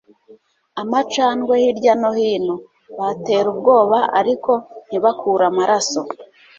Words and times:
amacandwe 0.81 1.53
hirya 1.63 1.93
no 2.01 2.11
hino. 2.19 2.55
batera 2.97 3.47
ubwoba, 3.53 3.99
ariko 4.19 4.51
ntibakure 4.87 5.43
amaraso 5.51 5.99